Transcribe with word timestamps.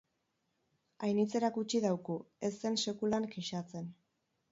Ainitz 1.07 1.27
erakutsi 1.39 1.81
dauku, 1.83 2.15
ez 2.49 2.51
zen 2.63 2.79
sekulan 2.85 3.29
kexatzen. 3.37 3.93